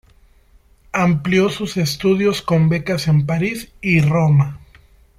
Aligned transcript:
Amplió 0.93 1.49
sus 1.51 1.77
estudios 1.77 2.41
con 2.41 2.69
becas 2.69 3.07
en 3.07 3.27
París 3.27 3.71
y 3.81 4.01
Roma. 4.01 4.59